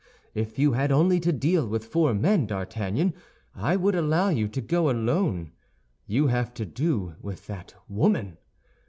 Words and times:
If 0.33 0.57
you 0.57 0.71
had 0.73 0.91
only 0.91 1.19
to 1.19 1.31
deal 1.31 1.67
with 1.67 1.85
four 1.85 2.11
men, 2.15 2.47
D'Artagnan, 2.47 3.13
I 3.53 3.75
would 3.75 3.93
allow 3.93 4.29
you 4.29 4.47
to 4.47 4.59
go 4.59 4.89
alone. 4.89 5.51
You 6.07 6.25
have 6.25 6.55
to 6.55 6.65
do 6.65 7.13
with 7.21 7.45
that 7.45 7.75
woman! 7.87 8.39